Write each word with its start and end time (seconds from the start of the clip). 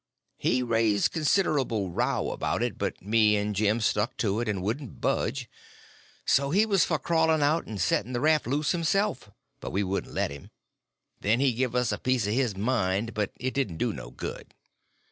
He 0.39 0.63
raised 0.63 1.11
considerable 1.11 1.91
row 1.91 2.31
about 2.31 2.63
it, 2.63 2.79
but 2.79 2.99
me 3.03 3.35
and 3.37 3.55
Jim 3.55 3.79
stuck 3.79 4.17
to 4.17 4.39
it 4.39 4.49
and 4.49 4.63
wouldn't 4.63 4.99
budge; 4.99 5.47
so 6.25 6.49
he 6.49 6.65
was 6.65 6.83
for 6.83 6.97
crawling 6.97 7.43
out 7.43 7.67
and 7.67 7.79
setting 7.79 8.11
the 8.11 8.19
raft 8.19 8.47
loose 8.47 8.71
himself; 8.71 9.29
but 9.59 9.69
we 9.69 9.83
wouldn't 9.83 10.15
let 10.15 10.31
him. 10.31 10.49
Then 11.19 11.39
he 11.39 11.53
give 11.53 11.75
us 11.75 11.91
a 11.91 11.99
piece 11.99 12.25
of 12.25 12.33
his 12.33 12.57
mind, 12.57 13.13
but 13.13 13.31
it 13.39 13.53
didn't 13.53 13.77
do 13.77 13.93
no 13.93 14.09
good. 14.09 14.55